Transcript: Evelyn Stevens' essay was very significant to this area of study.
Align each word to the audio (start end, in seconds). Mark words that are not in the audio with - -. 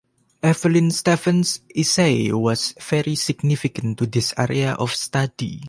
Evelyn 0.41 0.89
Stevens' 0.89 1.61
essay 1.77 2.31
was 2.31 2.73
very 2.89 3.13
significant 3.13 3.99
to 3.99 4.07
this 4.07 4.33
area 4.35 4.71
of 4.73 4.91
study. 4.95 5.59